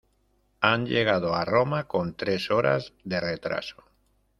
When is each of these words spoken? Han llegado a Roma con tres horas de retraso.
Han 0.61 0.87
llegado 0.87 1.35
a 1.35 1.45
Roma 1.45 1.87
con 1.87 2.15
tres 2.17 2.49
horas 2.49 2.91
de 3.03 3.19
retraso. 3.21 3.83